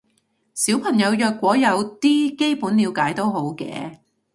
[0.55, 3.99] 小朋友若果有啲基本了解都好嘅